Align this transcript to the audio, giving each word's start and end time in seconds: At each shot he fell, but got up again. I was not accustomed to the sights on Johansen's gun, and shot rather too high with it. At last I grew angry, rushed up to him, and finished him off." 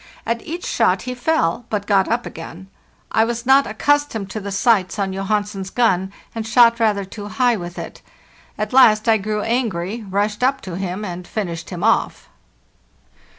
At 0.25 0.41
each 0.41 0.65
shot 0.65 1.03
he 1.03 1.13
fell, 1.13 1.65
but 1.69 1.85
got 1.85 2.07
up 2.09 2.25
again. 2.25 2.69
I 3.11 3.23
was 3.23 3.45
not 3.45 3.67
accustomed 3.67 4.31
to 4.31 4.39
the 4.39 4.51
sights 4.51 4.97
on 4.97 5.13
Johansen's 5.13 5.69
gun, 5.69 6.11
and 6.33 6.47
shot 6.47 6.79
rather 6.79 7.05
too 7.05 7.27
high 7.27 7.55
with 7.55 7.77
it. 7.77 8.01
At 8.57 8.73
last 8.73 9.07
I 9.07 9.17
grew 9.17 9.43
angry, 9.43 10.03
rushed 10.09 10.41
up 10.41 10.59
to 10.61 10.75
him, 10.75 11.05
and 11.05 11.27
finished 11.27 11.69
him 11.69 11.83
off." 11.83 12.29